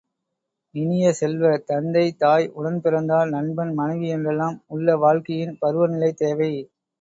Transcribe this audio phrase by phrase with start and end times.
[0.75, 6.51] இனிய செல்வ, தந்தை, தாய், உடன்பிறந்தார், நண்பன், மனைவி என்றெல்லாம் உள்ள வாழ்க்கையின் பருவநிலை தேவை.